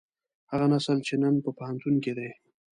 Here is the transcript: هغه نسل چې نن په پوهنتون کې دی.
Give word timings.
هغه 0.51 0.65
نسل 0.73 0.97
چې 1.07 1.13
نن 1.23 1.35
په 1.43 1.49
پوهنتون 1.57 1.95
کې 2.03 2.13
دی. 2.17 2.29